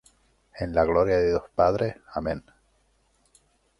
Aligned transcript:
en 0.55 0.73
la 0.73 0.83
gloria 0.83 1.17
de 1.19 1.27
Dios 1.27 1.43
Padre. 1.53 2.01
Amén. 2.15 2.43